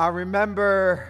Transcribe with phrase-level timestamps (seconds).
[0.00, 1.08] I remember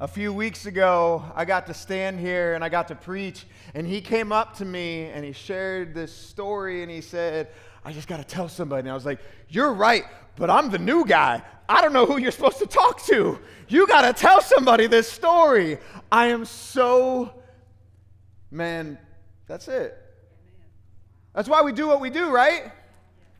[0.00, 3.86] a few weeks ago, I got to stand here and I got to preach, and
[3.86, 7.46] he came up to me and he shared this story and he said,
[7.84, 8.80] I just got to tell somebody.
[8.80, 10.04] And I was like, You're right,
[10.34, 11.42] but I'm the new guy.
[11.68, 13.38] I don't know who you're supposed to talk to.
[13.68, 15.78] You got to tell somebody this story.
[16.10, 17.32] I am so,
[18.50, 18.98] man,
[19.46, 19.96] that's it.
[21.36, 22.72] That's why we do what we do, right?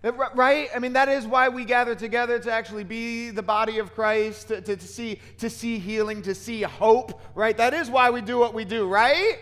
[0.04, 0.68] Uh, right?
[0.74, 4.48] I mean, that is why we gather together to actually be the body of Christ,
[4.48, 7.56] to, to, to, see, to see healing, to see hope, right?
[7.56, 9.38] That is why we do what we do, right?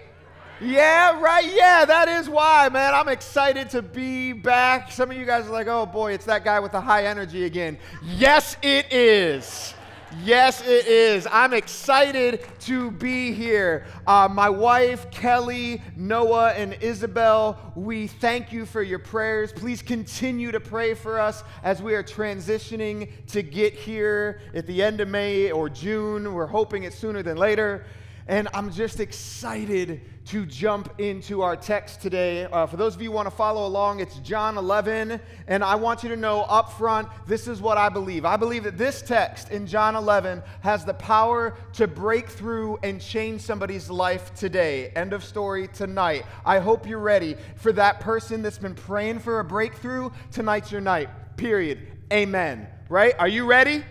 [0.61, 1.53] Yeah, right.
[1.53, 2.95] Yeah, that is why, man.
[2.95, 4.93] I'm excited to be back.
[4.93, 7.45] Some of you guys are like, oh boy, it's that guy with the high energy
[7.45, 7.77] again.
[8.01, 9.75] Yes, it is.
[10.21, 11.27] Yes, it is.
[11.31, 13.87] I'm excited to be here.
[14.07, 19.53] Uh, my wife, Kelly, Noah, and Isabel, we thank you for your prayers.
[19.53, 24.83] Please continue to pray for us as we are transitioning to get here at the
[24.83, 26.35] end of May or June.
[26.35, 27.87] We're hoping it's sooner than later.
[28.29, 32.45] And I'm just excited to jump into our text today.
[32.45, 35.21] Uh, for those of you who want to follow along, it's John 11.
[35.49, 38.25] And I want you to know up front, this is what I believe.
[38.25, 43.01] I believe that this text in John 11 has the power to break through and
[43.01, 44.89] change somebody's life today.
[44.91, 46.25] End of story tonight.
[46.45, 50.11] I hope you're ready for that person that's been praying for a breakthrough.
[50.31, 51.09] Tonight's your night.
[51.37, 51.81] Period.
[52.13, 52.69] Amen.
[52.89, 53.15] Right?
[53.19, 53.83] Are you ready?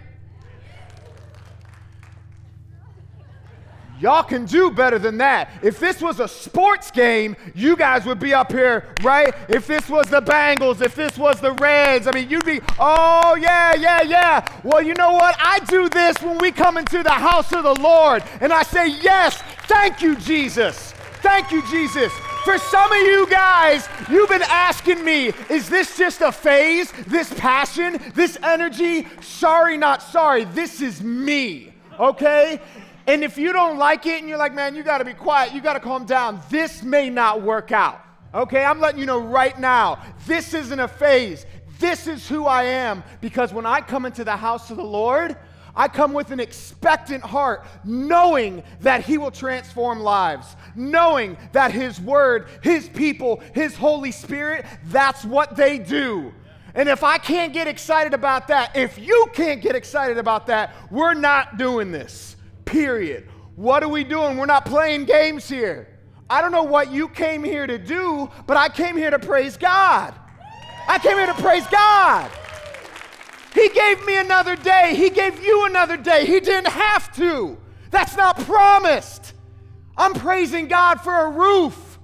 [4.02, 5.52] Y'all can do better than that.
[5.62, 9.32] If this was a sports game, you guys would be up here, right?
[9.48, 13.38] If this was the Bengals, if this was the Reds, I mean, you'd be, oh,
[13.40, 14.48] yeah, yeah, yeah.
[14.64, 15.36] Well, you know what?
[15.40, 18.88] I do this when we come into the house of the Lord, and I say,
[18.88, 20.94] yes, thank you, Jesus.
[21.22, 22.12] Thank you, Jesus.
[22.44, 26.92] For some of you guys, you've been asking me, is this just a phase?
[27.06, 28.00] This passion?
[28.16, 29.08] This energy?
[29.22, 30.46] Sorry, not sorry.
[30.46, 32.60] This is me, okay?
[33.08, 35.54] And if you don't like it and you're like, man, you got to be quiet,
[35.54, 38.02] you got to calm down, this may not work out.
[38.34, 41.46] Okay, I'm letting you know right now, this isn't a phase.
[41.80, 45.36] This is who I am because when I come into the house of the Lord,
[45.76, 52.00] I come with an expectant heart, knowing that He will transform lives, knowing that His
[52.00, 56.34] Word, His people, His Holy Spirit, that's what they do.
[56.74, 60.74] And if I can't get excited about that, if you can't get excited about that,
[60.90, 62.36] we're not doing this.
[62.72, 63.28] Period.
[63.58, 64.38] What are we doing?
[64.38, 65.90] We're not playing games here.
[66.30, 69.58] I don't know what you came here to do, but I came here to praise
[69.58, 70.16] God.
[70.88, 72.32] I came here to praise God.
[73.54, 74.96] He gave me another day.
[74.96, 76.26] He gave you another day.
[76.26, 77.58] He didn't have to.
[77.90, 79.34] That's not promised.
[79.98, 82.00] I'm praising God for a roof.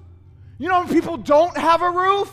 [0.58, 2.30] You know, when people don't have a roof,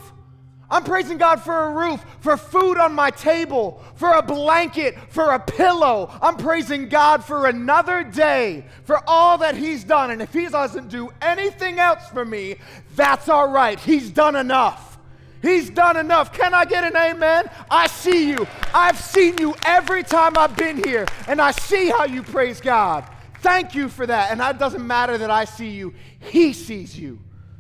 [0.69, 5.33] I'm praising God for a roof, for food on my table, for a blanket, for
[5.33, 6.09] a pillow.
[6.21, 10.11] I'm praising God for another day, for all that He's done.
[10.11, 12.55] And if He doesn't do anything else for me,
[12.95, 13.79] that's all right.
[13.79, 14.97] He's done enough.
[15.41, 16.33] He's done enough.
[16.33, 17.45] Can I get an amen?
[17.69, 18.47] I see you.
[18.73, 23.07] I've seen you every time I've been here, and I see how you praise God.
[23.41, 24.31] Thank you for that.
[24.31, 25.93] And it doesn't matter that I see you,
[26.31, 27.19] He sees you.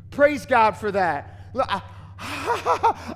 [0.09, 1.51] Praise God for that.
[1.53, 1.83] Look, I,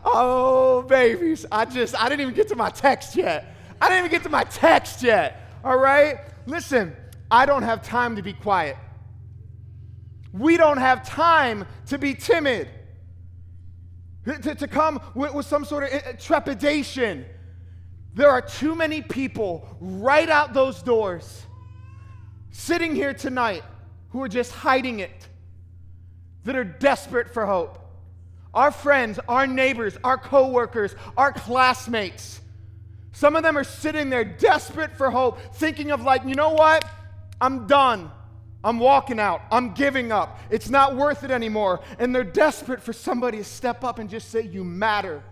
[0.05, 1.45] oh, babies.
[1.51, 3.55] I just, I didn't even get to my text yet.
[3.81, 5.59] I didn't even get to my text yet.
[5.63, 6.19] All right?
[6.45, 6.95] Listen,
[7.31, 8.75] I don't have time to be quiet.
[10.33, 12.67] We don't have time to be timid,
[14.25, 17.25] to, to come with, with some sort of eh, eh, trepidation.
[18.13, 21.45] There are too many people right out those doors
[22.51, 23.63] sitting here tonight
[24.09, 25.27] who are just hiding it,
[26.43, 27.78] that are desperate for hope
[28.53, 32.41] our friends, our neighbors, our coworkers, our classmates.
[33.11, 36.85] Some of them are sitting there desperate for hope, thinking of, like, you know what?
[37.41, 38.11] I'm done.
[38.63, 39.41] I'm walking out.
[39.51, 40.39] I'm giving up.
[40.49, 41.81] It's not worth it anymore.
[41.97, 45.23] And they're desperate for somebody to step up and just say, You matter.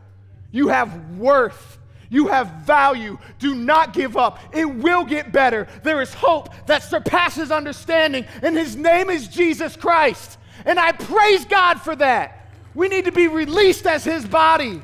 [0.52, 1.78] You have worth.
[2.10, 3.18] You have value.
[3.38, 4.40] Do not give up.
[4.54, 5.68] It will get better.
[5.84, 10.38] There is hope that surpasses understanding, and His name is Jesus Christ.
[10.66, 12.37] And I praise God for that.
[12.78, 14.84] We need to be released as his body.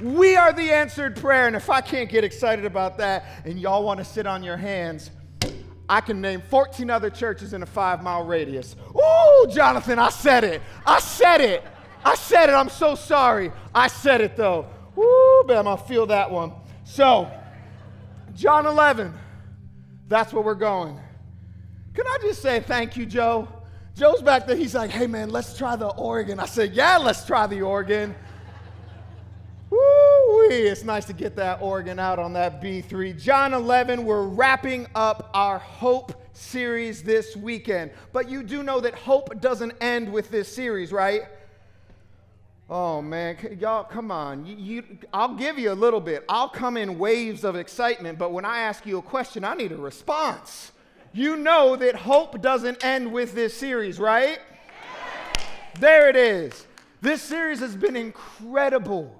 [0.00, 1.46] We are the answered prayer.
[1.46, 4.56] And if I can't get excited about that and y'all want to sit on your
[4.56, 5.12] hands,
[5.88, 8.74] I can name 14 other churches in a five mile radius.
[8.92, 10.60] Ooh, Jonathan, I said it.
[10.84, 11.62] I said it.
[12.04, 12.54] I said it.
[12.54, 13.52] I'm so sorry.
[13.72, 14.66] I said it though.
[14.98, 16.50] Ooh, bam, I feel that one.
[16.82, 17.30] So,
[18.34, 19.14] John 11,
[20.08, 20.98] that's where we're going.
[21.94, 23.46] Can I just say thank you, Joe?
[23.98, 24.56] Joe's back there.
[24.56, 26.38] He's like, hey, man, let's try the organ.
[26.38, 28.14] I said, yeah, let's try the organ.
[29.70, 29.78] Woo!
[30.28, 33.20] Woo-wee, it's nice to get that organ out on that B3.
[33.20, 37.90] John 11, we're wrapping up our hope series this weekend.
[38.12, 41.22] But you do know that hope doesn't end with this series, right?
[42.68, 44.44] Oh man, y'all, come on.
[44.44, 46.24] You, you, I'll give you a little bit.
[46.28, 49.72] I'll come in waves of excitement, but when I ask you a question, I need
[49.72, 50.72] a response.
[51.12, 54.38] You know that hope doesn't end with this series, right?
[55.80, 56.66] There it is.
[57.00, 59.17] This series has been incredible.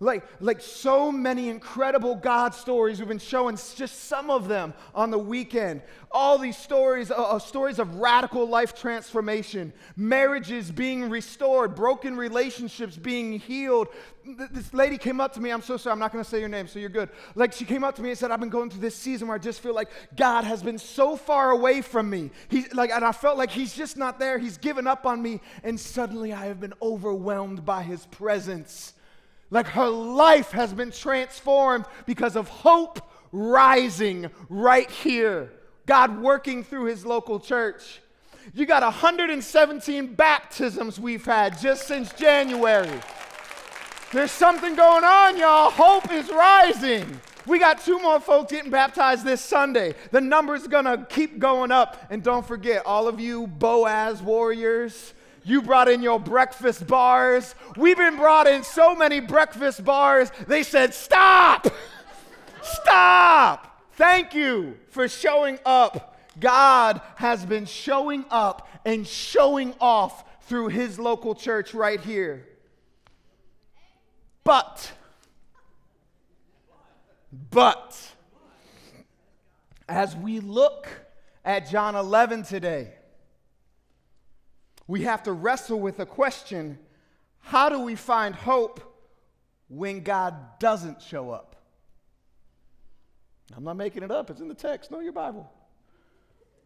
[0.00, 3.00] Like, like so many incredible God stories.
[3.00, 5.82] We've been showing just some of them on the weekend.
[6.12, 12.96] All these stories, uh, uh, stories of radical life transformation, marriages being restored, broken relationships
[12.96, 13.88] being healed.
[14.52, 15.50] This lady came up to me.
[15.50, 15.94] I'm so sorry.
[15.94, 17.08] I'm not going to say your name, so you're good.
[17.34, 19.34] Like, she came up to me and said, I've been going through this season where
[19.34, 22.30] I just feel like God has been so far away from me.
[22.48, 24.38] He's like, and I felt like He's just not there.
[24.38, 25.40] He's given up on me.
[25.64, 28.92] And suddenly I have been overwhelmed by His presence.
[29.50, 33.00] Like her life has been transformed because of hope
[33.32, 35.50] rising right here.
[35.86, 38.00] God working through his local church.
[38.54, 43.00] You got 117 baptisms we've had just since January.
[44.12, 45.70] There's something going on, y'all.
[45.70, 47.20] Hope is rising.
[47.46, 49.94] We got two more folks getting baptized this Sunday.
[50.10, 52.06] The number's gonna keep going up.
[52.10, 55.14] And don't forget, all of you Boaz warriors,
[55.48, 57.54] you brought in your breakfast bars.
[57.76, 61.68] We've been brought in so many breakfast bars, they said, Stop!
[62.62, 63.68] Stop!
[63.94, 66.16] Thank you for showing up.
[66.38, 72.46] God has been showing up and showing off through his local church right here.
[74.44, 74.92] But,
[77.50, 78.14] but,
[79.88, 80.88] as we look
[81.44, 82.92] at John 11 today,
[84.88, 86.78] we have to wrestle with a question
[87.40, 88.80] how do we find hope
[89.68, 91.56] when God doesn't show up?
[93.56, 94.90] I'm not making it up, it's in the text.
[94.90, 95.50] Know your Bible.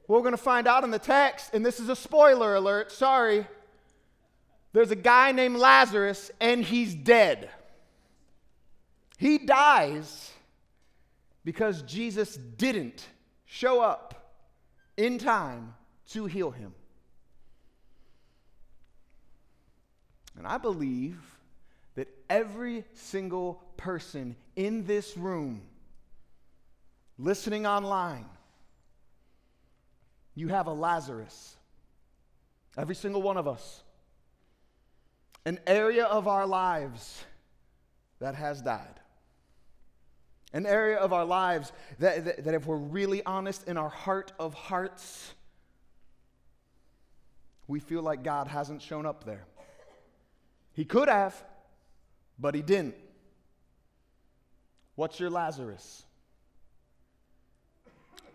[0.09, 3.47] We're going to find out in the text, and this is a spoiler alert, sorry.
[4.73, 7.49] There's a guy named Lazarus, and he's dead.
[9.19, 10.33] He dies
[11.45, 13.07] because Jesus didn't
[13.45, 14.41] show up
[14.97, 15.75] in time
[16.11, 16.75] to heal him.
[20.37, 21.19] And I believe
[21.95, 25.63] that every single person in this room,
[27.19, 28.27] listening online,
[30.35, 31.57] you have a Lazarus.
[32.77, 33.83] Every single one of us.
[35.45, 37.25] An area of our lives
[38.21, 39.01] that has died.
[40.55, 44.33] An area of our lives that, that, that, if we're really honest in our heart
[44.39, 45.33] of hearts,
[47.67, 49.45] we feel like God hasn't shown up there.
[50.75, 51.35] He could have,
[52.39, 52.95] but he didn't.
[54.95, 56.05] What's your Lazarus?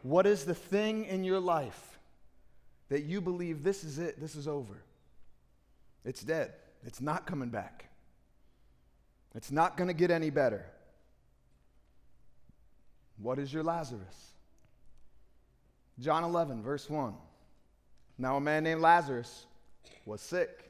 [0.04, 2.00] What is the thing in your life
[2.90, 4.82] that you believe this is it, this is over?
[6.06, 6.54] It's dead,
[6.86, 7.90] it's not coming back,
[9.36, 10.66] it's not going to get any better.
[13.18, 14.32] What is your Lazarus?
[16.00, 17.16] John 11, verse 1.
[18.20, 19.48] Now, a man named Lazarus
[20.06, 20.67] was sick.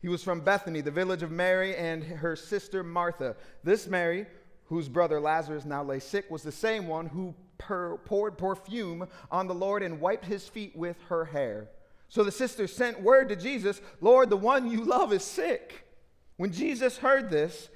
[0.00, 3.34] He was from Bethany, the village of Mary and her sister Martha.
[3.64, 4.26] This Mary,
[4.66, 9.48] whose brother Lazarus now lay sick, was the same one who per- poured perfume on
[9.48, 11.68] the Lord and wiped his feet with her hair.
[12.08, 15.84] So the sisters sent word to Jesus Lord, the one you love is sick.
[16.36, 17.68] When Jesus heard this,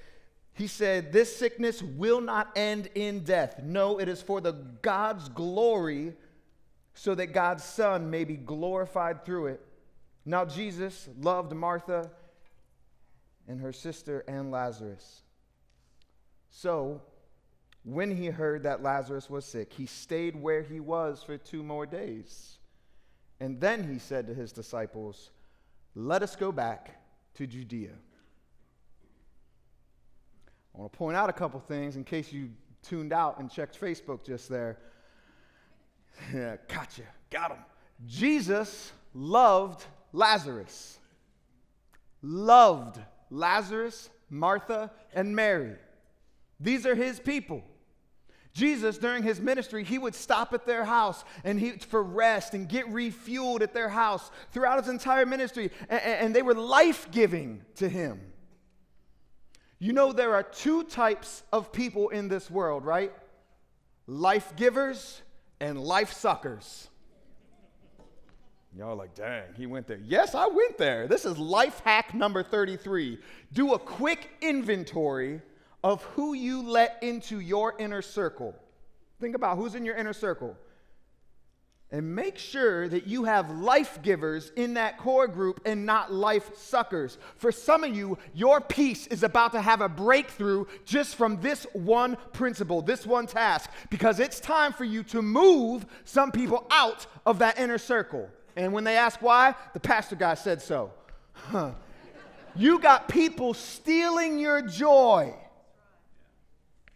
[0.55, 3.61] he said, This sickness will not end in death.
[3.63, 6.15] No, it is for the God's glory,
[6.95, 9.67] so that God's Son may be glorified through it.
[10.25, 12.11] Now, Jesus loved Martha
[13.49, 15.23] and her sister and Lazarus.
[16.51, 17.03] So,
[17.85, 21.87] when he heard that Lazarus was sick, he stayed where he was for two more
[21.87, 22.59] days.
[23.41, 25.31] And then he said to his disciples,
[25.97, 27.01] Let us go back
[27.35, 27.91] to Judea.
[30.75, 32.51] I want to point out a couple things in case you
[32.83, 34.79] tuned out and checked Facebook just there.
[36.33, 37.65] Yeah, gotcha, got him.
[38.07, 40.99] Jesus loved Lazarus.
[42.23, 43.01] Loved
[43.31, 45.75] Lazarus, Martha, and Mary.
[46.61, 47.65] These are his people.
[48.53, 52.69] Jesus, during his ministry, he would stop at their house and he, for rest and
[52.69, 57.63] get refueled at their house throughout his entire ministry, and, and they were life giving
[57.77, 58.21] to him.
[59.79, 63.13] You know, there are two types of people in this world, right?
[64.07, 65.23] Life givers
[65.59, 66.89] and life suckers.
[68.77, 70.01] Y'all like, dang, he went there.
[70.03, 71.07] Yes, I went there.
[71.07, 73.19] This is life hack number 33.
[73.53, 75.43] Do a quick inventory
[75.85, 78.55] of who you let into your inner circle.
[79.21, 80.57] Think about who's in your inner circle.
[81.91, 86.57] And make sure that you have life givers in that core group and not life
[86.57, 87.19] suckers.
[87.37, 91.67] For some of you, your peace is about to have a breakthrough just from this
[91.75, 97.07] one principle, this one task, because it's time for you to move some people out
[97.27, 98.31] of that inner circle.
[98.57, 100.93] And when they ask why, the pastor guy said so.
[101.33, 101.73] Huh.
[102.55, 105.35] You got people stealing your joy,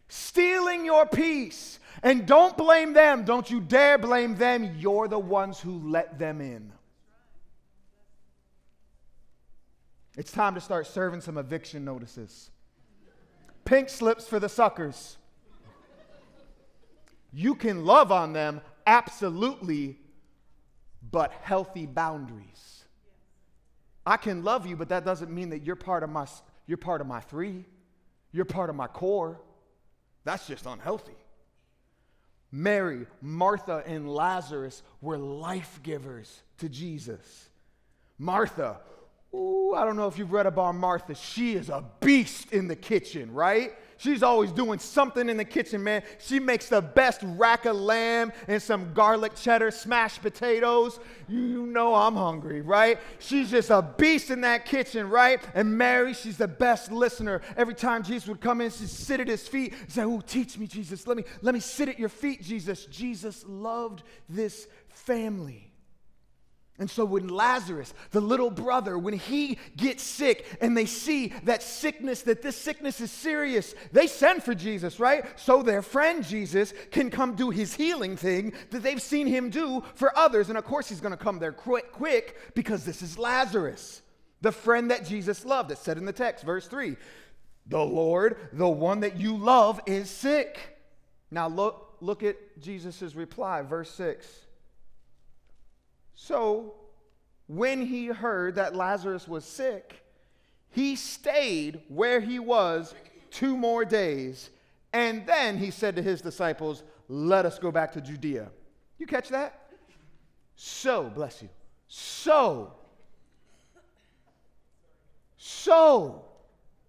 [0.08, 3.24] stealing your peace and don't blame them.
[3.24, 4.76] Don't you dare blame them.
[4.78, 6.72] You're the ones who let them in.
[10.16, 12.50] It's time to start serving some eviction notices.
[13.64, 15.16] Pink slips for the suckers.
[17.32, 19.98] You can love on them, absolutely,
[21.10, 22.84] but healthy boundaries.
[24.04, 26.26] I can love you, but that doesn't mean that you're part of my
[26.66, 27.64] you're part of my three.
[28.32, 29.40] You're part of my core.
[30.24, 31.16] That's just unhealthy.
[32.50, 37.48] Mary, Martha, and Lazarus were life givers to Jesus.
[38.18, 38.80] Martha,
[39.34, 41.14] ooh, I don't know if you've read about Martha.
[41.14, 43.72] She is a beast in the kitchen, right?
[43.98, 46.02] She's always doing something in the kitchen, man.
[46.18, 51.00] She makes the best rack of lamb and some garlic cheddar smashed potatoes.
[51.28, 52.98] You know I'm hungry, right?
[53.18, 55.40] She's just a beast in that kitchen, right?
[55.54, 57.40] And Mary, she's the best listener.
[57.56, 60.58] Every time Jesus would come in, she'd sit at his feet and say, Oh, teach
[60.58, 61.06] me, Jesus.
[61.06, 62.84] Let me, let me sit at your feet, Jesus.
[62.86, 65.65] Jesus loved this family.
[66.78, 71.62] And so when Lazarus, the little brother, when he gets sick and they see that
[71.62, 75.24] sickness, that this sickness is serious, they send for Jesus, right?
[75.38, 79.82] So their friend Jesus can come do his healing thing that they've seen him do
[79.94, 80.50] for others.
[80.50, 84.02] And of course, he's going to come there quick, quick because this is Lazarus,
[84.42, 85.70] the friend that Jesus loved.
[85.70, 86.94] It said in the text, verse 3
[87.68, 90.58] The Lord, the one that you love, is sick.
[91.30, 94.45] Now look, look at Jesus' reply, verse 6.
[96.16, 96.74] So,
[97.46, 100.02] when he heard that Lazarus was sick,
[100.70, 102.94] he stayed where he was
[103.30, 104.50] two more days.
[104.92, 108.50] And then he said to his disciples, Let us go back to Judea.
[108.98, 109.68] You catch that?
[110.56, 111.50] So, bless you.
[111.86, 112.72] So,
[115.36, 116.24] so,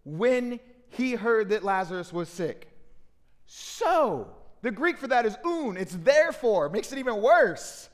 [0.05, 2.69] when he heard that Lazarus was sick,
[3.45, 4.29] so,
[4.61, 7.89] the Greek for that is un, it's therefore, makes it even worse.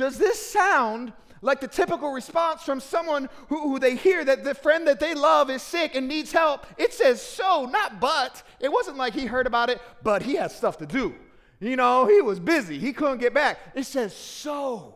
[0.00, 4.54] Does this sound like the typical response from someone who, who, they hear that the
[4.54, 6.64] friend that they love is sick and needs help?
[6.78, 8.42] It says so, not but.
[8.60, 11.14] It wasn't like he heard about it, but he had stuff to do.
[11.60, 13.58] You know, he was busy, he couldn't get back.
[13.74, 14.94] It says so.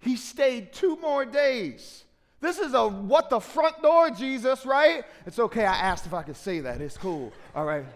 [0.00, 2.04] He stayed two more days.
[2.42, 5.04] This is a what the front door, Jesus, right?
[5.24, 5.64] It's okay.
[5.64, 6.82] I asked if I could say that.
[6.82, 7.32] It's cool.
[7.54, 7.86] All right.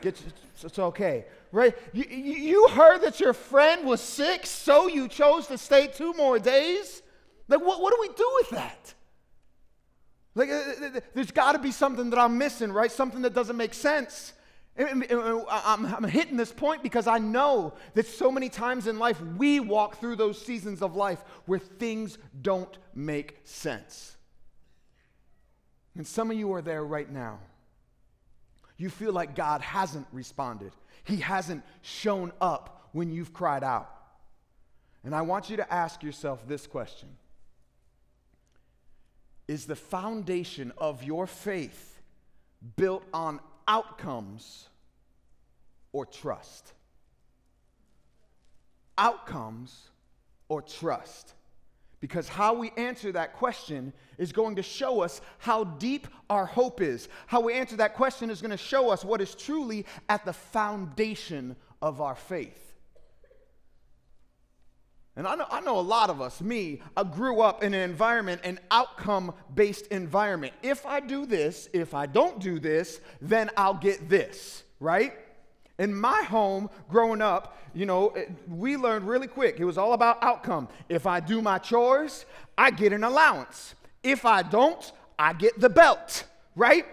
[0.00, 0.18] Get
[0.62, 1.76] it's okay right?
[1.92, 6.40] You, you heard that your friend was sick, so you chose to stay two more
[6.40, 7.00] days?
[7.46, 8.94] Like, what, what do we do with that?
[10.34, 12.90] Like, uh, uh, uh there's got to be something that I'm missing, right?
[12.90, 14.32] Something that doesn't make sense.
[14.76, 15.04] I'm,
[15.86, 20.00] I'm hitting this point because I know that so many times in life we walk
[20.00, 24.16] through those seasons of life where things don't make sense.
[25.96, 27.38] And some of you are there right now.
[28.76, 30.72] You feel like God hasn't responded.
[31.04, 33.90] He hasn't shown up when you've cried out.
[35.04, 37.08] And I want you to ask yourself this question
[39.46, 42.00] Is the foundation of your faith
[42.76, 44.68] built on outcomes
[45.92, 46.72] or trust?
[48.96, 49.90] Outcomes
[50.48, 51.34] or trust?
[52.04, 56.82] Because how we answer that question is going to show us how deep our hope
[56.82, 57.08] is.
[57.26, 60.34] How we answer that question is going to show us what is truly at the
[60.34, 62.74] foundation of our faith.
[65.16, 67.80] And I know, I know a lot of us, me, I grew up in an
[67.80, 70.52] environment, an outcome based environment.
[70.62, 75.14] If I do this, if I don't do this, then I'll get this, right?
[75.78, 79.58] In my home, growing up, you know, it, we learned really quick.
[79.58, 80.68] It was all about outcome.
[80.88, 82.26] If I do my chores,
[82.56, 83.74] I get an allowance.
[84.02, 86.86] If I don't, I get the belt, right?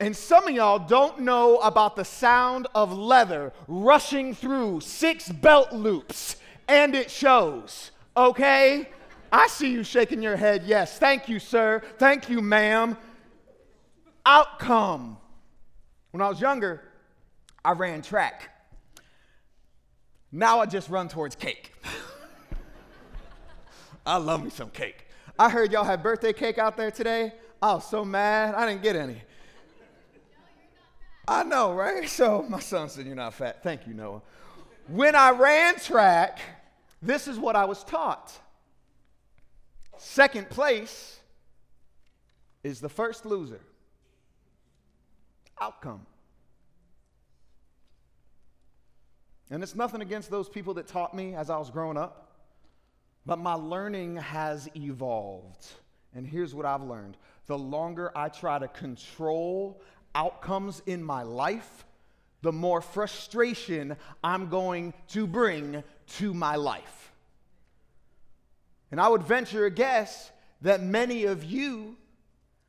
[0.00, 5.72] And some of y'all don't know about the sound of leather rushing through six belt
[5.72, 8.88] loops, and it shows, okay?
[9.30, 10.62] I see you shaking your head.
[10.64, 11.82] Yes, thank you, sir.
[11.98, 12.96] Thank you, ma'am.
[14.24, 15.18] Outcome.
[16.12, 16.82] When I was younger,
[17.64, 18.50] I ran track.
[20.30, 21.72] Now I just run towards cake.
[24.06, 25.06] I love me some cake.
[25.38, 27.32] I heard y'all have birthday cake out there today.
[27.62, 29.22] I was so mad, I didn't get any.
[31.26, 32.08] I know, right?
[32.14, 33.62] So my son said, You're not fat.
[33.62, 34.22] Thank you, Noah.
[34.88, 36.40] When I ran track,
[37.00, 38.32] this is what I was taught.
[39.96, 41.18] Second place
[42.62, 43.60] is the first loser.
[45.60, 46.04] Outcome.
[49.54, 52.32] And it's nothing against those people that taught me as I was growing up,
[53.24, 55.64] but my learning has evolved.
[56.12, 59.80] And here's what I've learned the longer I try to control
[60.12, 61.84] outcomes in my life,
[62.42, 65.84] the more frustration I'm going to bring
[66.16, 67.12] to my life.
[68.90, 70.32] And I would venture a guess
[70.62, 71.96] that many of you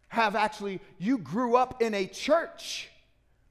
[0.09, 2.91] have actually, you grew up in a church,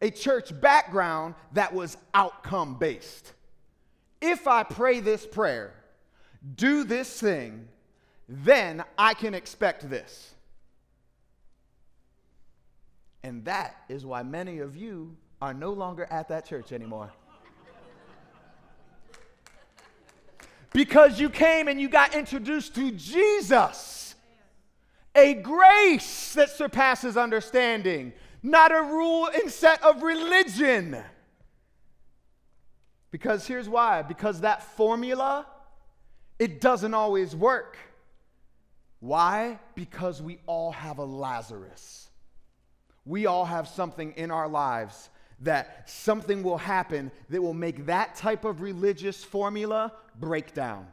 [0.00, 3.32] a church background that was outcome based.
[4.20, 5.72] If I pray this prayer,
[6.56, 7.68] do this thing,
[8.28, 10.34] then I can expect this.
[13.22, 17.10] And that is why many of you are no longer at that church anymore.
[20.72, 24.14] because you came and you got introduced to Jesus,
[25.14, 28.12] a grace that surpasses understanding,
[28.44, 31.02] not a rule and set of religion.
[33.10, 35.46] Because here's why because that formula,
[36.38, 37.78] it doesn't always work.
[39.00, 39.58] Why?
[39.74, 42.08] Because we all have a Lazarus.
[43.06, 45.08] We all have something in our lives
[45.40, 50.86] that something will happen that will make that type of religious formula break down,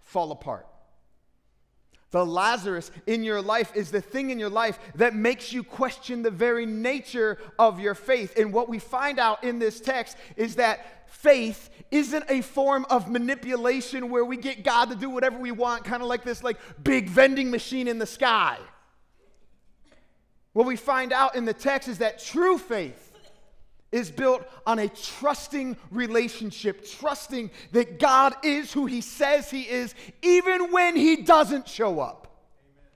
[0.00, 0.66] fall apart.
[2.12, 6.22] The Lazarus in your life is the thing in your life that makes you question
[6.22, 8.38] the very nature of your faith.
[8.38, 13.10] And what we find out in this text is that faith isn't a form of
[13.10, 16.58] manipulation where we get God to do whatever we want, kind of like this like
[16.84, 18.58] big vending machine in the sky.
[20.52, 23.11] What we find out in the text is that true faith
[23.92, 29.94] is built on a trusting relationship, trusting that God is who He says He is,
[30.22, 32.26] even when He doesn't show up.
[32.72, 32.90] Amen.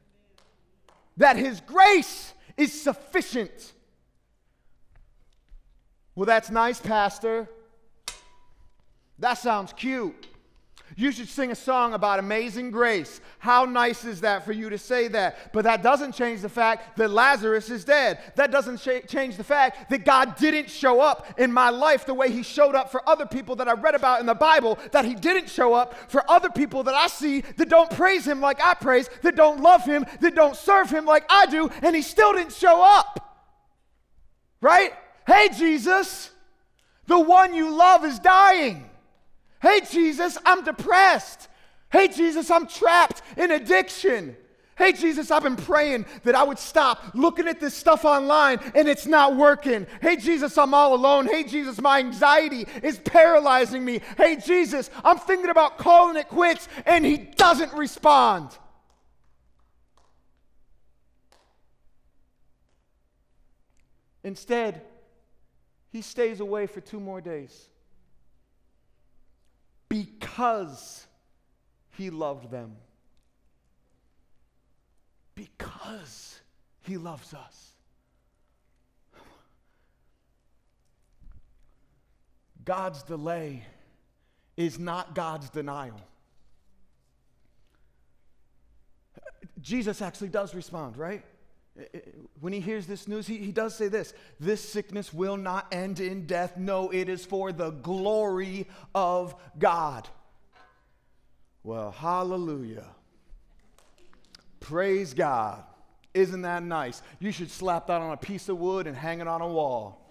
[1.19, 3.75] That His grace is sufficient.
[6.15, 7.47] Well, that's nice, Pastor.
[9.19, 10.27] That sounds cute.
[10.99, 13.21] You should sing a song about amazing grace.
[13.39, 15.53] How nice is that for you to say that?
[15.53, 18.19] But that doesn't change the fact that Lazarus is dead.
[18.37, 22.15] That doesn't sh- change the fact that God didn't show up in my life the
[22.15, 25.05] way He showed up for other people that I read about in the Bible, that
[25.05, 28.63] He didn't show up for other people that I see that don't praise Him like
[28.63, 32.01] I praise, that don't love Him, that don't serve Him like I do, and He
[32.01, 33.45] still didn't show up.
[34.63, 34.95] Right?
[35.27, 36.31] Hey, Jesus,
[37.07, 38.89] the one you love is dying.
[39.61, 41.49] Hey, Jesus, I'm depressed.
[41.91, 44.37] Hey, Jesus, I'm trapped in addiction.
[44.77, 48.87] Hey, Jesus, I've been praying that I would stop looking at this stuff online and
[48.87, 49.87] it's not working.
[50.03, 51.27] Hey, Jesus, I'm all alone.
[51.27, 54.03] Hey, Jesus, my anxiety is paralyzing me.
[54.19, 58.51] Hey, Jesus, I'm thinking about calling it quits and he doesn't respond.
[64.23, 64.83] Instead,
[65.91, 67.71] he stays away for two more days
[69.89, 71.07] because
[71.97, 72.77] he loved them.
[75.35, 76.41] Because
[76.83, 77.73] he loves us.
[82.65, 83.65] God's delay
[84.57, 86.01] is not God's denial.
[89.61, 91.25] Jesus actually does respond, right?
[92.41, 96.01] When he hears this news, he, he does say this This sickness will not end
[96.01, 96.57] in death.
[96.57, 100.09] No, it is for the glory of God.
[101.63, 102.87] Well, hallelujah.
[104.61, 105.65] Praise God.
[106.15, 107.03] Isn't that nice?
[107.19, 110.11] You should slap that on a piece of wood and hang it on a wall.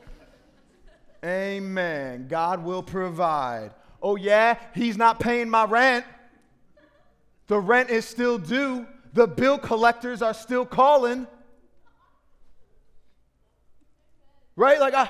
[1.23, 2.27] Amen.
[2.27, 3.71] God will provide.
[4.01, 6.05] Oh, yeah, He's not paying my rent.
[7.47, 8.85] The rent is still due.
[9.13, 11.25] The bill collectors are still calling.
[14.55, 14.79] Right?
[14.79, 15.09] Like, I,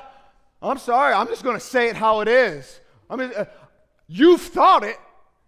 [0.60, 2.80] I'm sorry, I'm just going to say it how it is.
[3.08, 3.44] I mean, uh,
[4.08, 4.96] you've thought it.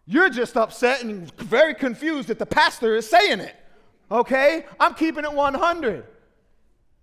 [0.06, 3.54] You're just upset and very confused that the pastor is saying it.
[4.10, 4.64] Okay?
[4.80, 6.04] I'm keeping it 100.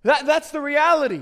[0.04, 1.22] That, that's the reality.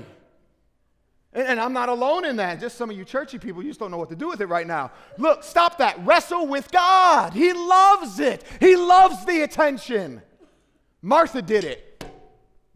[1.32, 2.60] And, and, I'm not alone in that.
[2.60, 4.46] Just some of you churchy people, you just don't know what to do with it
[4.46, 4.92] right now.
[5.18, 6.04] Look, stop that.
[6.06, 7.32] Wrestle with God.
[7.32, 10.22] He loves it, He loves the attention.
[11.02, 11.93] Martha did it.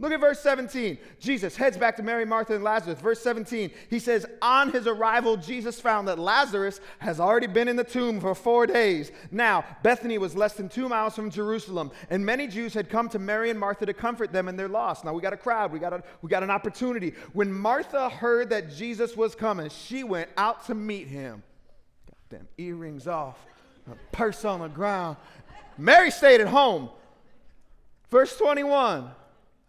[0.00, 0.96] Look at verse 17.
[1.18, 3.00] Jesus heads back to Mary, Martha, and Lazarus.
[3.00, 7.74] Verse 17, he says, On his arrival, Jesus found that Lazarus has already been in
[7.74, 9.10] the tomb for four days.
[9.32, 13.18] Now, Bethany was less than two miles from Jerusalem, and many Jews had come to
[13.18, 15.02] Mary and Martha to comfort them in their loss.
[15.02, 17.14] Now, we got a crowd, we got, a, we got an opportunity.
[17.32, 21.42] When Martha heard that Jesus was coming, she went out to meet him.
[22.06, 23.44] Got them earrings off,
[24.12, 25.16] purse on the ground.
[25.76, 26.88] Mary stayed at home.
[28.10, 29.10] Verse 21.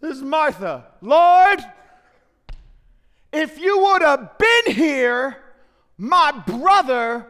[0.01, 0.85] This is Martha.
[1.01, 1.59] Lord,
[3.33, 5.38] if you would have been here,
[5.97, 7.27] my brother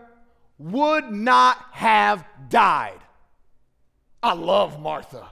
[0.59, 2.99] would not have died.
[4.21, 5.27] I love Martha.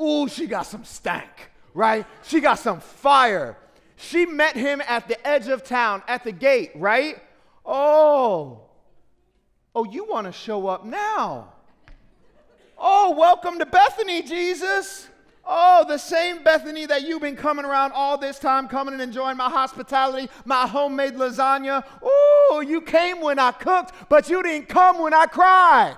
[0.00, 1.30] Ooh, she got some stank,
[1.74, 2.04] right?
[2.24, 3.56] She got some fire.
[3.96, 7.22] She met him at the edge of town, at the gate, right?
[7.64, 8.62] Oh,
[9.74, 11.52] oh, you want to show up now?
[12.76, 15.08] Oh, welcome to Bethany, Jesus.
[15.46, 19.36] Oh, the same Bethany that you've been coming around all this time, coming and enjoying
[19.36, 21.84] my hospitality, my homemade lasagna.
[22.02, 25.96] Oh, you came when I cooked, but you didn't come when I cried.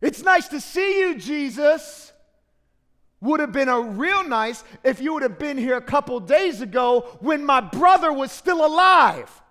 [0.00, 2.12] It's nice to see you, Jesus.
[3.20, 6.60] Would have been a real nice if you would have been here a couple days
[6.60, 9.42] ago when my brother was still alive.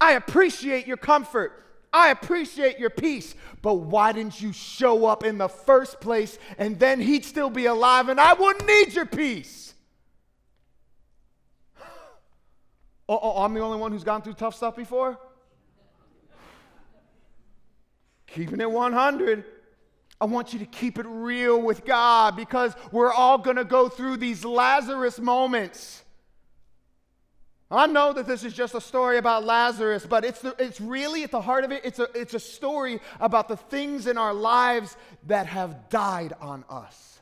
[0.00, 1.65] I appreciate your comfort.
[1.92, 6.78] I appreciate your peace, but why didn't you show up in the first place and
[6.78, 9.74] then he'd still be alive and I wouldn't need your peace?
[13.08, 15.16] Oh, oh, I'm the only one who's gone through tough stuff before?
[18.26, 19.44] Keeping it 100.
[20.20, 23.88] I want you to keep it real with God because we're all going to go
[23.88, 26.02] through these Lazarus moments.
[27.70, 31.24] I know that this is just a story about Lazarus, but it's, the, it's really
[31.24, 34.32] at the heart of it, it's a, it's a story about the things in our
[34.32, 37.15] lives that have died on us.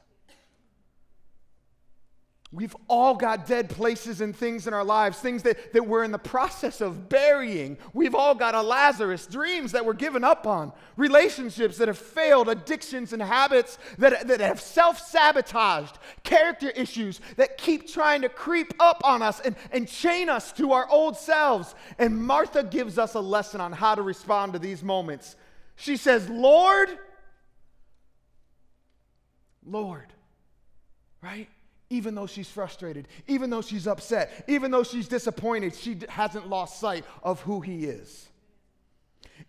[2.54, 6.12] We've all got dead places and things in our lives, things that, that we're in
[6.12, 7.76] the process of burying.
[7.92, 12.48] We've all got a Lazarus, dreams that we're given up on, relationships that have failed,
[12.48, 18.72] addictions and habits that, that have self sabotaged, character issues that keep trying to creep
[18.78, 21.74] up on us and, and chain us to our old selves.
[21.98, 25.34] And Martha gives us a lesson on how to respond to these moments.
[25.74, 26.88] She says, Lord,
[29.66, 30.12] Lord,
[31.20, 31.48] right?
[31.90, 36.80] Even though she's frustrated, even though she's upset, even though she's disappointed, she hasn't lost
[36.80, 38.28] sight of who he is.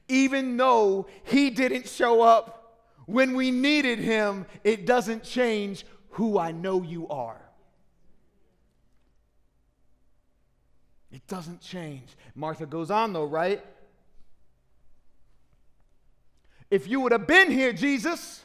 [0.08, 6.52] Even though he didn't show up when we needed him, it doesn't change who I
[6.52, 7.42] know you are.
[11.12, 12.10] It doesn't change.
[12.36, 13.64] Martha goes on, though, right?
[16.70, 18.44] If you would have been here, Jesus,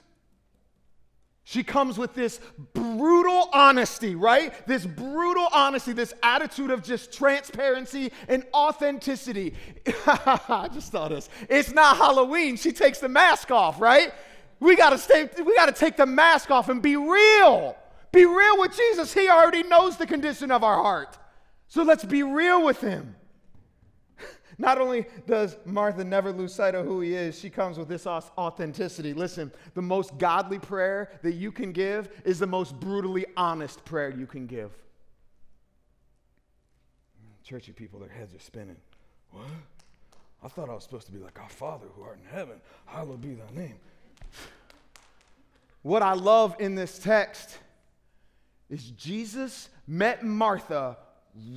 [1.51, 2.39] she comes with this
[2.75, 4.55] brutal honesty, right?
[4.69, 9.55] This brutal honesty, this attitude of just transparency and authenticity.
[10.07, 11.29] I just thought this.
[11.49, 12.55] It's not Halloween.
[12.55, 14.13] She takes the mask off, right?
[14.61, 17.77] We gotta stay, we gotta take the mask off and be real.
[18.13, 19.13] Be real with Jesus.
[19.13, 21.19] He already knows the condition of our heart.
[21.67, 23.17] So let's be real with him.
[24.61, 28.07] Not only does Martha never lose sight of who he is, she comes with this
[28.07, 29.14] authenticity.
[29.14, 34.11] Listen, the most godly prayer that you can give is the most brutally honest prayer
[34.11, 34.70] you can give.
[37.42, 38.77] Churchy people, their heads are spinning.
[39.31, 39.46] What?
[40.42, 42.61] I thought I was supposed to be like our Father who art in heaven.
[42.85, 43.77] Hallowed be thy name.
[45.81, 47.57] What I love in this text
[48.68, 50.99] is Jesus met Martha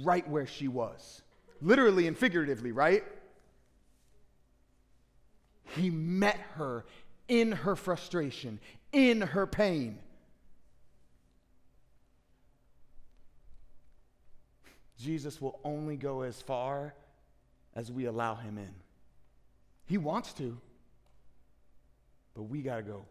[0.03, 1.22] right where she was
[1.63, 3.03] literally and figuratively, right?
[5.75, 6.85] He met her
[7.27, 8.59] in her frustration,
[8.91, 9.97] in her pain.
[14.99, 16.93] Jesus will only go as far
[17.75, 18.73] as we allow him in.
[19.85, 20.57] He wants to,
[22.35, 23.05] but we got to go.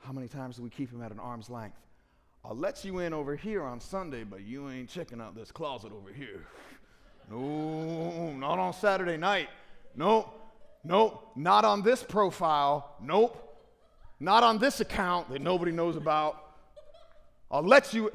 [0.00, 1.78] How many times do we keep him at an arm's length?
[2.44, 5.92] I'll let you in over here on Sunday, but you ain't checking out this closet
[5.92, 6.46] over here.
[7.30, 9.48] No, not on Saturday night.
[9.94, 10.32] Nope,
[10.82, 12.96] nope, not on this profile.
[13.00, 13.58] Nope,
[14.18, 16.54] not on this account that nobody knows about.
[17.50, 18.10] I'll let you.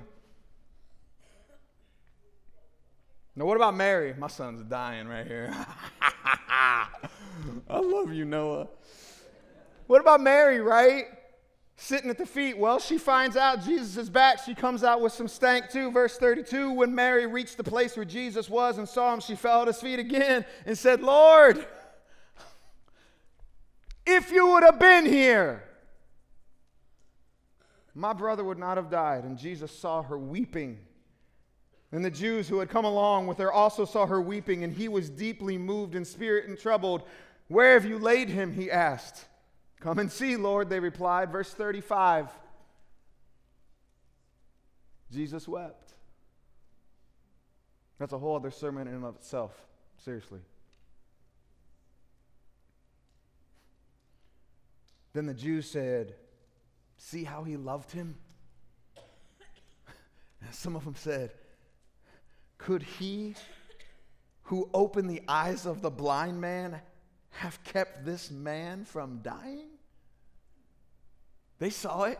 [3.35, 4.13] Now, what about Mary?
[4.17, 5.53] My son's dying right here.
[6.01, 6.87] I
[7.69, 8.67] love you, Noah.
[9.87, 11.05] What about Mary, right?
[11.77, 12.57] Sitting at the feet.
[12.57, 14.39] Well, she finds out Jesus is back.
[14.43, 15.91] She comes out with some stank too.
[15.91, 19.61] Verse 32 When Mary reached the place where Jesus was and saw him, she fell
[19.61, 21.65] at his feet again and said, Lord,
[24.05, 25.63] if you would have been here,
[27.97, 29.23] My brother would not have died.
[29.23, 30.79] And Jesus saw her weeping.
[31.91, 34.89] And the Jews who had come along with her also saw her weeping, and he
[34.89, 37.03] was deeply moved in spirit and troubled.
[37.47, 38.51] Where have you laid him?
[38.51, 39.25] He asked.
[39.85, 41.31] Come and see, Lord, they replied.
[41.31, 42.27] Verse 35
[45.13, 45.93] Jesus wept.
[47.99, 49.51] That's a whole other sermon in and of itself.
[50.03, 50.39] Seriously.
[55.13, 56.15] Then the Jews said,
[56.97, 58.15] See how he loved him?
[60.41, 61.29] And Some of them said,
[62.57, 63.35] Could he
[64.45, 66.81] who opened the eyes of the blind man
[67.29, 69.74] have kept this man from dying?
[71.59, 72.19] They saw it.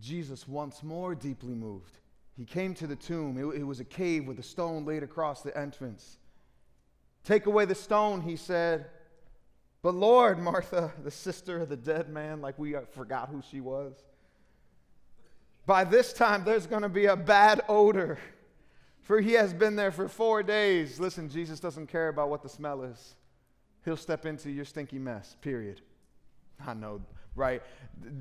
[0.00, 1.98] Jesus, once more deeply moved,
[2.36, 3.38] he came to the tomb.
[3.38, 6.18] It, it, was a cave with a stone laid across the entrance.
[7.22, 8.86] Take away the stone, he said.
[9.82, 13.60] But Lord, Martha, the sister of the dead man, like we uh, forgot who she
[13.60, 13.94] was,
[15.66, 18.18] by this time there's going to be a bad odor,
[19.02, 21.00] for he has been there for four days.
[21.00, 23.14] Listen, Jesus doesn't care about what the smell is,
[23.84, 25.80] he'll step into your stinky mess, period.
[26.66, 27.00] I know,
[27.34, 27.62] right?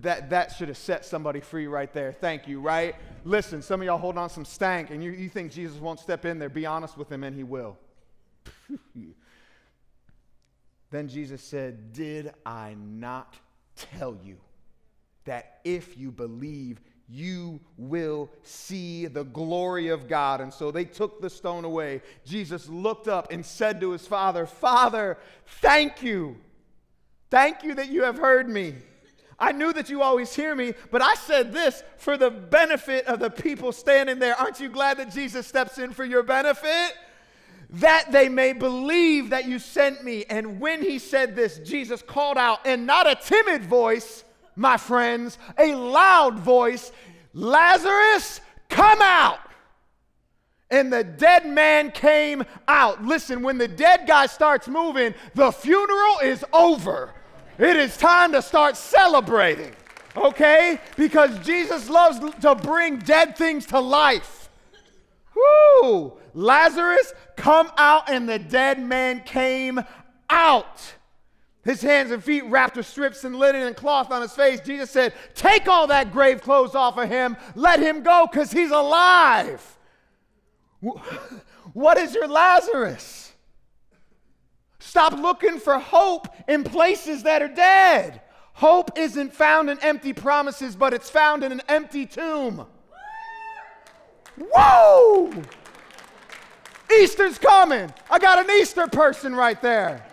[0.01, 2.12] That, that should have set somebody free right there.
[2.12, 2.95] Thank you, right?
[3.23, 6.25] Listen, some of y'all hold on some stank and you, you think Jesus won't step
[6.25, 6.49] in there.
[6.49, 7.77] Be honest with him and he will.
[10.91, 13.36] then Jesus said, Did I not
[13.75, 14.38] tell you
[15.25, 20.41] that if you believe, you will see the glory of God.
[20.41, 22.01] And so they took the stone away.
[22.25, 25.17] Jesus looked up and said to his father, Father,
[25.62, 26.38] thank you
[27.34, 28.76] Thank you that you have heard me.
[29.39, 33.19] I knew that you always hear me, but I said this for the benefit of
[33.19, 34.36] the people standing there.
[34.39, 36.93] Aren't you glad that Jesus steps in for your benefit?
[37.72, 40.26] That they may believe that you sent me.
[40.30, 44.24] And when he said this, Jesus called out, and not a timid voice,
[44.56, 46.91] my friends, a loud voice
[47.34, 49.39] Lazarus, come out.
[50.69, 53.04] And the dead man came out.
[53.04, 57.12] Listen, when the dead guy starts moving, the funeral is over.
[57.63, 59.71] It is time to start celebrating,
[60.17, 60.82] okay?
[60.97, 64.49] Because Jesus loves to bring dead things to life.
[65.34, 66.12] Whoo!
[66.34, 69.80] Lazarus, come out, and the dead man came
[70.30, 70.93] out.
[71.63, 74.60] His hands and feet wrapped with strips and linen and cloth on his face.
[74.60, 77.38] Jesus said, Take all that grave clothes off of him.
[77.56, 79.78] Let him go because he's alive.
[81.71, 83.22] What is your Lazarus?
[84.86, 88.22] Stop looking for hope in places that are dead.
[88.52, 92.67] Hope isn't found in empty promises, but it's found in an empty tomb.
[94.38, 95.32] Whoa!
[97.00, 97.91] Easter's coming.
[98.12, 100.06] I got an Easter person right there.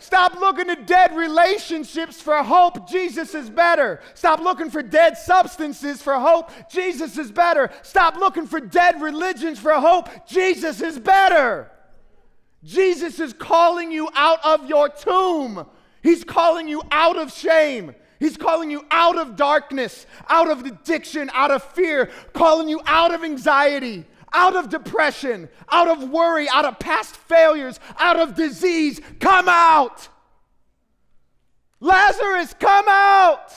[0.00, 2.88] Stop looking to dead relationships for hope.
[2.88, 4.00] Jesus is better.
[4.14, 6.50] Stop looking for dead substances for hope.
[6.68, 7.70] Jesus is better.
[7.82, 10.08] Stop looking for dead religions for hope.
[10.26, 11.70] Jesus is better.
[12.64, 15.66] Jesus is calling you out of your tomb.
[16.02, 17.94] He's calling you out of shame.
[18.18, 23.14] He's calling you out of darkness, out of addiction, out of fear, calling you out
[23.14, 29.00] of anxiety, out of depression, out of worry, out of past failures, out of disease.
[29.20, 30.08] Come out.
[31.80, 33.52] Lazarus, come out.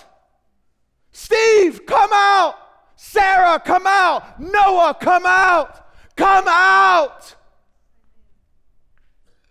[1.12, 2.56] Steve, come out.
[2.96, 4.40] Sarah, come out.
[4.40, 5.88] Noah, come out.
[6.16, 7.36] Come out.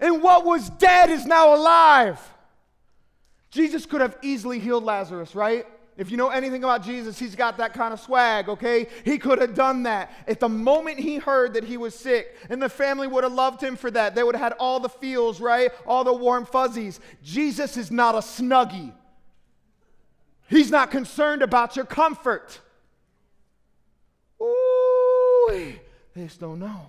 [0.00, 2.18] And what was dead is now alive.
[3.50, 5.66] Jesus could have easily healed Lazarus, right?
[5.96, 8.86] If you know anything about Jesus, he's got that kind of swag, okay?
[9.04, 10.10] He could have done that.
[10.26, 13.62] At the moment he heard that he was sick, and the family would have loved
[13.62, 15.70] him for that, they would have had all the feels, right?
[15.86, 17.00] All the warm fuzzies.
[17.22, 18.94] Jesus is not a snuggie.
[20.48, 22.60] He's not concerned about your comfort.
[24.40, 26.86] Ooh, they just don't know.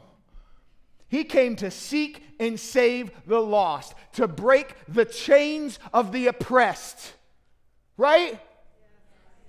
[1.11, 7.13] He came to seek and save the lost, to break the chains of the oppressed.
[7.97, 8.39] Right?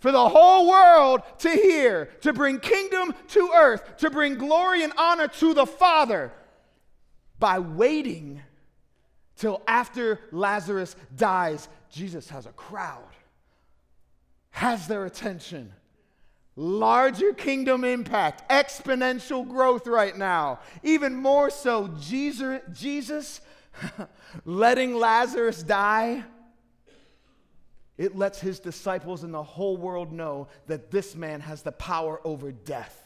[0.01, 4.93] For the whole world to hear, to bring kingdom to earth, to bring glory and
[4.99, 6.33] honor to the Father
[7.39, 8.43] by waiting
[9.37, 11.69] till after Lazarus dies.
[11.91, 13.15] Jesus has a crowd,
[14.51, 15.73] has their attention
[16.57, 20.61] larger kingdom impact, exponential growth right now.
[20.83, 23.41] Even more so, Jesus, Jesus
[24.45, 26.25] letting Lazarus die,
[27.99, 32.21] it lets his disciples and the whole world know that this man has the power
[32.25, 32.99] over death.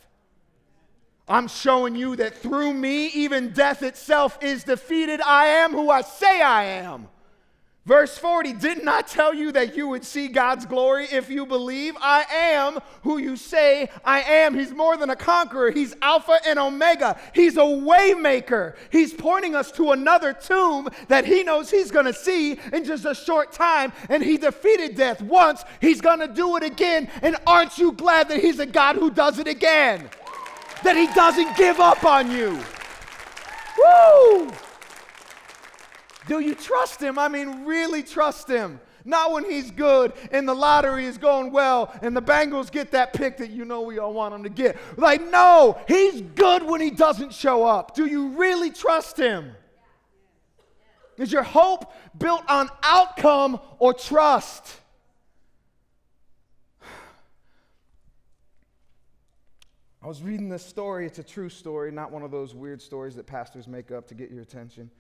[1.28, 5.20] I'm showing you that through me, even death itself is defeated.
[5.20, 7.09] I am who I say I am.
[7.87, 11.96] Verse 40 Didn't I tell you that you would see God's glory if you believe?
[12.01, 14.55] I am who you say I am.
[14.55, 17.18] He's more than a conqueror, He's Alpha and Omega.
[17.33, 18.75] He's a waymaker.
[18.90, 23.05] He's pointing us to another tomb that He knows He's going to see in just
[23.05, 23.92] a short time.
[24.09, 27.09] And He defeated death once, He's going to do it again.
[27.22, 30.11] And aren't you glad that He's a God who does it again?
[30.83, 32.59] That He doesn't give up on you.
[33.79, 34.53] Woo!
[36.27, 37.19] Do you trust him?
[37.19, 38.81] I mean, really trust him.
[39.05, 43.12] Not when he's good and the lottery is going well and the Bengals get that
[43.12, 44.77] pick that you know we all want them to get.
[44.99, 47.95] Like, no, he's good when he doesn't show up.
[47.95, 49.53] Do you really trust him?
[51.17, 54.81] Is your hope built on outcome or trust?
[60.03, 61.07] I was reading this story.
[61.07, 64.15] It's a true story, not one of those weird stories that pastors make up to
[64.15, 64.91] get your attention.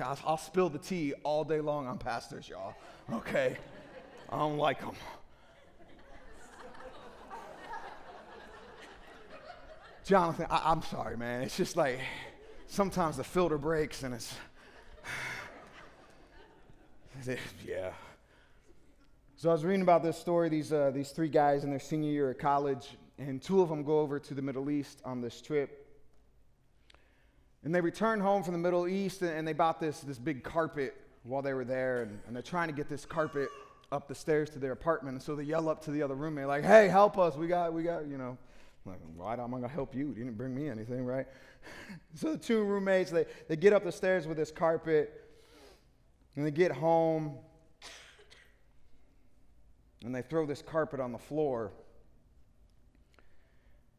[0.00, 2.74] I'll, I'll spill the tea all day long on pastors, y'all.
[3.12, 3.56] Okay?
[4.28, 4.94] I don't like them.
[10.04, 11.42] Jonathan, I, am sorry, man.
[11.42, 11.98] It's just like
[12.66, 14.34] sometimes the filter breaks and it's.
[17.66, 17.92] yeah.
[19.36, 20.48] So I was reading about this story.
[20.48, 23.82] These, uh, these three guys in their senior year at college, and two of them
[23.82, 25.83] go over to the Middle East on this trip.
[27.64, 30.94] And they returned home from the Middle East and they bought this, this big carpet
[31.22, 32.02] while they were there.
[32.02, 33.48] And, and they're trying to get this carpet
[33.90, 35.14] up the stairs to their apartment.
[35.14, 37.36] And so they yell up to the other roommate, like, hey, help us.
[37.36, 38.36] We got, we got, you know.
[38.86, 40.08] Like, why am I going to help you?
[40.08, 41.26] You didn't bring me anything, right?
[42.14, 45.22] so the two roommates, they, they get up the stairs with this carpet.
[46.36, 47.38] And they get home.
[50.04, 51.72] And they throw this carpet on the floor.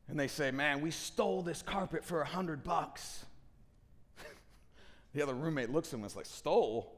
[0.08, 3.26] And they say, man, we stole this carpet for a hundred bucks.
[5.16, 6.92] The other roommate looks at him and is like, Stole?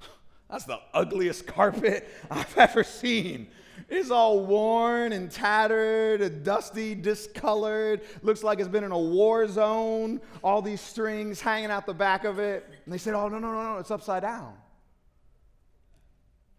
[0.48, 3.48] That's the ugliest carpet I've ever seen.
[3.88, 8.02] It's all worn and tattered, dusty, discolored.
[8.22, 10.20] Looks like it's been in a war zone.
[10.44, 12.64] All these strings hanging out the back of it.
[12.84, 14.54] And they said, Oh, no, no, no, no, it's upside down.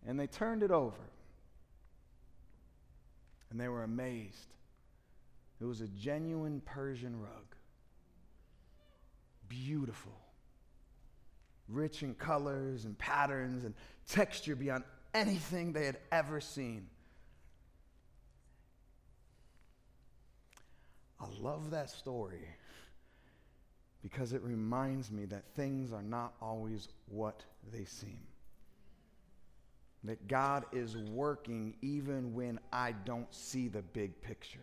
[0.06, 1.00] And they turned it over.
[3.52, 4.54] And they were amazed.
[5.62, 7.56] It was a genuine Persian rug.
[9.48, 10.23] Beautiful
[11.70, 13.74] rich in colors and patterns and
[14.08, 16.88] texture beyond anything they had ever seen.
[21.20, 22.46] I love that story
[24.02, 28.20] because it reminds me that things are not always what they seem.
[30.04, 34.60] That God is working even when I don't see the big picture.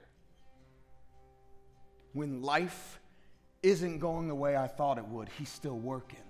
[2.12, 3.00] When life
[3.62, 6.20] isn't going the way I thought it would, He's still working.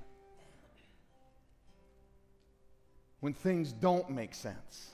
[3.20, 4.90] When things don't make sense.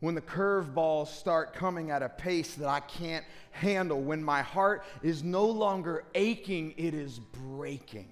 [0.00, 4.84] When the curveballs start coming at a pace that I can't handle, when my heart
[5.02, 8.08] is no longer aching, it is breaking.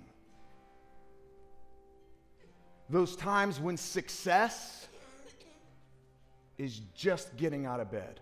[2.89, 4.89] Those times when success
[6.57, 8.21] is just getting out of bed.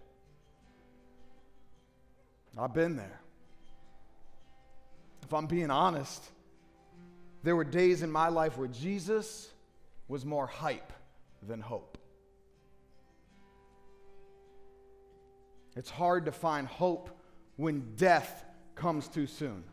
[2.59, 3.21] I've been there.
[5.23, 6.23] If I'm being honest,
[7.43, 9.49] there were days in my life where Jesus
[10.13, 10.93] was more hype
[11.43, 11.97] than hope.
[15.75, 17.09] It's hard to find hope
[17.57, 18.45] when death
[18.75, 19.65] comes too soon,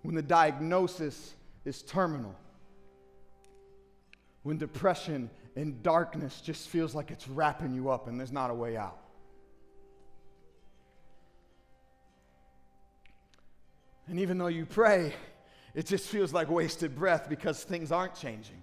[0.00, 1.34] when the diagnosis
[1.66, 2.34] is terminal,
[4.44, 8.54] when depression and darkness just feels like it's wrapping you up and there's not a
[8.54, 8.98] way out.
[14.08, 15.12] And even though you pray,
[15.74, 18.62] it just feels like wasted breath because things aren't changing.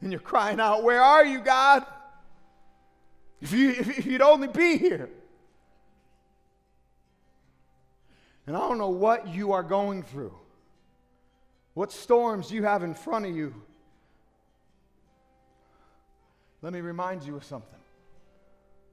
[0.00, 1.86] And you're crying out, Where are you, God?
[3.40, 5.08] If, you, if you'd only be here.
[8.46, 10.34] And I don't know what you are going through,
[11.74, 13.54] what storms you have in front of you.
[16.62, 17.78] Let me remind you of something.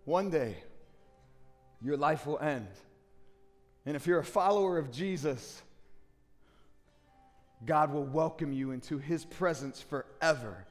[0.06, 0.58] One day,
[1.82, 2.68] your life will end.
[3.86, 5.62] And if you're a follower of Jesus,
[7.66, 10.66] God will welcome you into his presence forever.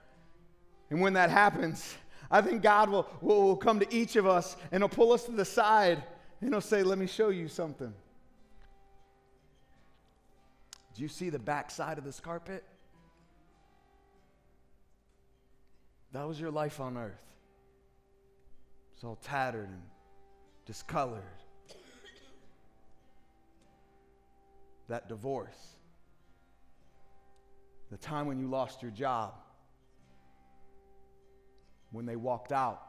[0.91, 1.97] And when that happens,
[2.31, 5.25] I think God will, will, will come to each of us and he'll pull us
[5.25, 6.03] to the side
[6.41, 7.93] and he'll say, Let me show you something.
[10.95, 12.65] Do you see the back side of this carpet?
[16.13, 17.23] That was your life on earth.
[18.95, 19.83] It's all tattered and
[20.65, 21.23] discolored.
[24.89, 25.76] That divorce
[27.91, 29.35] the time when you lost your job,
[31.93, 32.83] when they walked out,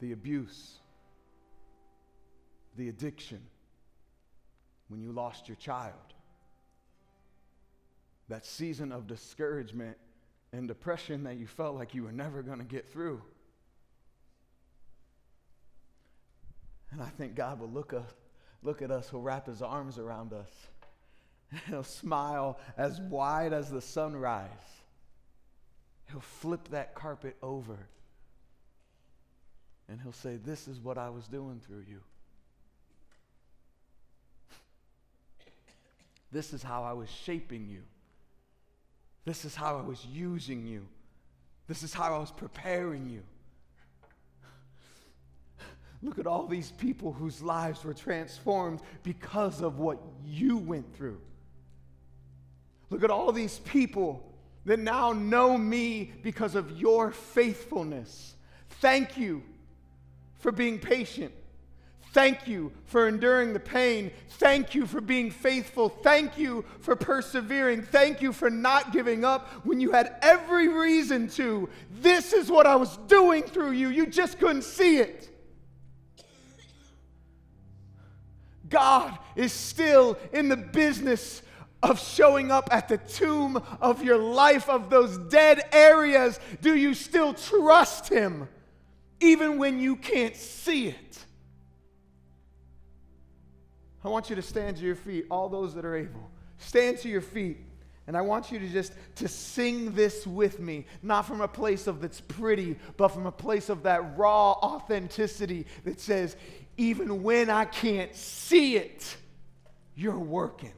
[0.00, 0.78] the abuse,
[2.76, 3.40] the addiction,
[4.88, 5.94] when you lost your child,
[8.28, 9.96] that season of discouragement
[10.52, 13.22] and depression that you felt like you were never going to get through.
[16.90, 18.04] And I think God will look, a,
[18.62, 20.50] look at us, he'll wrap his arms around us,
[21.68, 24.48] he'll smile as wide as the sunrise.
[26.10, 27.78] He'll flip that carpet over,
[29.88, 32.00] and he'll say, This is what I was doing through you.
[36.30, 37.82] This is how I was shaping you.
[39.26, 40.86] This is how I was using you.
[41.68, 43.22] This is how I was preparing you.
[46.02, 51.20] Look at all these people whose lives were transformed because of what you went through.
[52.92, 54.22] Look at all these people
[54.66, 58.34] that now know me because of your faithfulness.
[58.82, 59.42] Thank you
[60.40, 61.32] for being patient.
[62.12, 64.10] Thank you for enduring the pain.
[64.32, 65.88] Thank you for being faithful.
[65.88, 67.80] Thank you for persevering.
[67.80, 71.70] Thank you for not giving up when you had every reason to.
[71.90, 73.88] This is what I was doing through you.
[73.88, 75.30] You just couldn't see it.
[78.68, 81.40] God is still in the business
[81.82, 86.38] of showing up at the tomb of your life, of those dead areas.
[86.60, 88.48] Do you still trust Him,
[89.20, 91.18] even when you can't see it?
[94.04, 96.30] I want you to stand to your feet, all those that are able.
[96.58, 97.58] Stand to your feet.
[98.08, 101.86] And I want you to just to sing this with me, not from a place
[101.86, 106.36] of that's pretty, but from a place of that raw authenticity that says,
[106.76, 109.16] even when I can't see it,
[109.94, 110.72] you're working.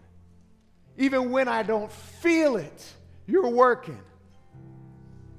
[0.97, 2.93] Even when I don't feel it,
[3.27, 4.01] you're working.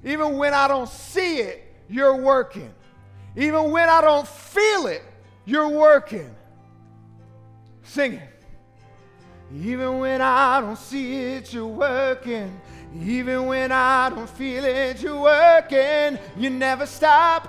[0.04, 2.72] Even when I don't see it, you're working.
[3.36, 5.02] Even when I don't feel it,
[5.44, 6.34] you're working.
[7.82, 8.42] Sing it.
[9.54, 12.60] Even when I don't see it, you're working.
[13.00, 16.18] Even when I don't feel it, you're working.
[16.36, 17.48] You never stop,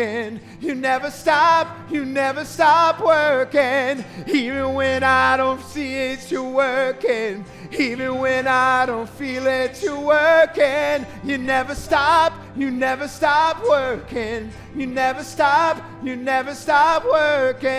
[0.01, 0.39] working.
[0.59, 4.05] You never stop, you never stop working.
[4.27, 7.45] Even when I don't see it, you're working.
[7.71, 11.05] Even when I don't feel it, you're working.
[11.23, 14.51] You never stop, you never stop working.
[14.75, 17.71] You never stop, you never stop working.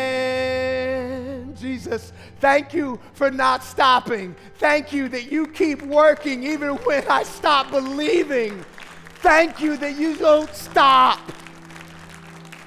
[1.55, 4.35] Jesus, Thank you for not stopping.
[4.57, 8.65] Thank you that you keep working even when I stop believing.
[9.21, 11.21] Thank you that you don't stop.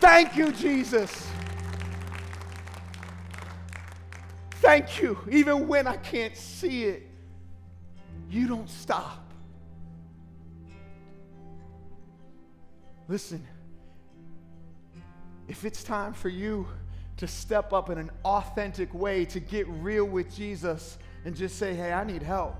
[0.05, 1.27] Thank you, Jesus.
[4.61, 7.07] Thank you, even when I can't see it,
[8.29, 9.27] you don't stop.
[13.07, 13.43] Listen,
[15.47, 16.67] if it's time for you
[17.17, 21.73] to step up in an authentic way, to get real with Jesus and just say,
[21.73, 22.55] hey, I need help.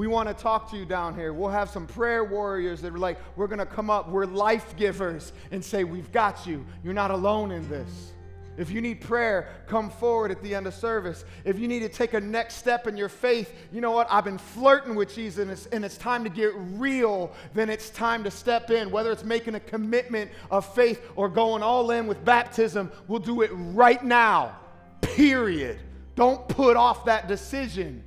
[0.00, 1.34] We want to talk to you down here.
[1.34, 4.08] We'll have some prayer warriors that are like, we're going to come up.
[4.08, 6.64] We're life givers and say, We've got you.
[6.82, 8.12] You're not alone in this.
[8.56, 11.26] If you need prayer, come forward at the end of service.
[11.44, 14.06] If you need to take a next step in your faith, you know what?
[14.10, 17.90] I've been flirting with Jesus and it's, and it's time to get real, then it's
[17.90, 18.90] time to step in.
[18.90, 23.42] Whether it's making a commitment of faith or going all in with baptism, we'll do
[23.42, 24.56] it right now,
[25.02, 25.78] period.
[26.14, 28.02] Don't put off that decision.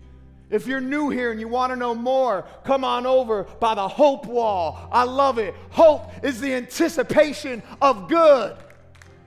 [0.54, 3.88] If you're new here and you want to know more, come on over by the
[3.88, 4.88] hope wall.
[4.92, 5.56] I love it.
[5.72, 8.56] Hope is the anticipation of good.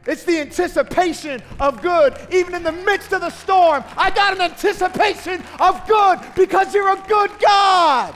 [0.06, 2.16] It's the anticipation of good.
[2.30, 6.92] Even in the midst of the storm, I got an anticipation of good because you're
[6.92, 8.14] a good God.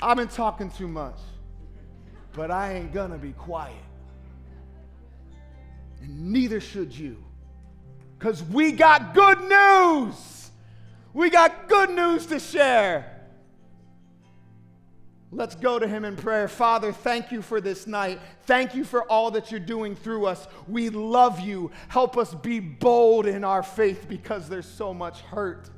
[0.00, 1.18] I've been talking too much,
[2.34, 3.74] but I ain't gonna be quiet.
[6.02, 7.16] And neither should you,
[8.18, 10.50] because we got good news.
[11.12, 13.12] We got good news to share.
[15.32, 16.48] Let's go to him in prayer.
[16.48, 18.20] Father, thank you for this night.
[18.42, 20.46] Thank you for all that you're doing through us.
[20.68, 21.72] We love you.
[21.88, 25.70] Help us be bold in our faith because there's so much hurt.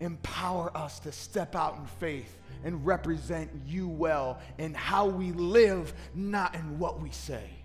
[0.00, 5.92] empower us to step out in faith and represent you well in how we live,
[6.14, 7.57] not in what we say.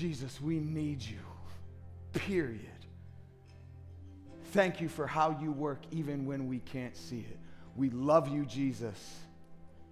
[0.00, 1.18] Jesus, we need you,
[2.14, 2.86] period.
[4.52, 7.38] Thank you for how you work even when we can't see it.
[7.76, 9.18] We love you, Jesus.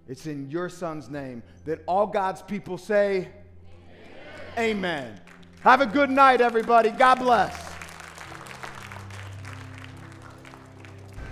[0.07, 3.29] It's in your son's name that all God's people say,
[4.57, 4.77] Amen.
[4.77, 5.21] Amen.
[5.61, 6.89] Have a good night, everybody.
[6.89, 7.68] God bless.